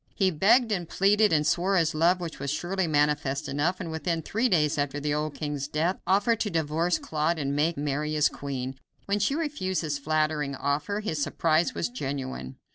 He 0.15 0.31
begged 0.31 0.71
and 0.71 0.89
pleaded 0.89 1.31
and 1.31 1.45
swore 1.45 1.77
his 1.77 1.93
love, 1.93 2.19
which 2.19 2.39
was 2.39 2.49
surely 2.49 2.87
manifest 2.87 3.47
enough, 3.47 3.79
and 3.79 3.91
within 3.91 4.23
three 4.23 4.49
days 4.49 4.79
after 4.79 4.99
the 4.99 5.13
old 5.13 5.35
king's 5.35 5.67
death 5.67 5.97
offered 6.07 6.39
to 6.39 6.49
divorce 6.49 6.97
Claude 6.97 7.37
and 7.37 7.55
make 7.55 7.77
Mary 7.77 8.13
his 8.13 8.27
queen. 8.27 8.79
When 9.05 9.19
she 9.19 9.35
refused 9.35 9.83
this 9.83 9.99
flattering 9.99 10.55
offer 10.55 11.01
his 11.01 11.21
surprise 11.21 11.75
was 11.75 11.87
genuine. 11.87 12.55